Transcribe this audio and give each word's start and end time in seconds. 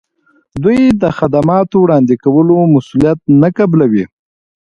دوی 0.63 0.81
د 1.01 1.03
خدماتو 1.17 1.75
وړاندې 1.79 2.13
کولو 2.23 2.55
مسولیت 2.73 3.19
نه 3.41 3.49
قبلوي. 3.57 4.05